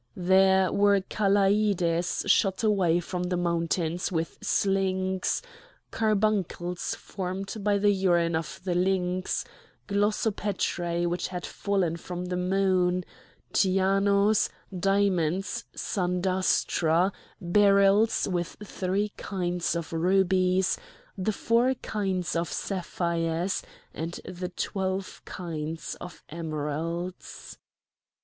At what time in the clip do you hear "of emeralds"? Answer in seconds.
26.01-27.59